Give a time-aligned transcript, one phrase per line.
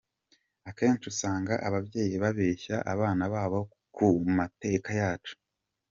[0.69, 3.59] Akenshi usanga ababyeyi babeshya abana babo
[3.95, 5.33] ku mateka yacu.